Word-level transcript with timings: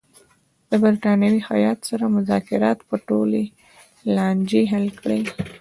د 0.69 0.71
برټانوي 0.83 1.41
هیات 1.49 1.79
سره 1.89 2.05
مذاکرات 2.17 2.79
به 2.87 2.97
ټولې 3.07 3.43
لانجې 4.15 4.63
حل 4.71 4.87
کړي. 5.01 5.21